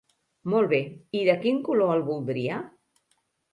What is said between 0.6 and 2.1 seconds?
bé, i de quin color el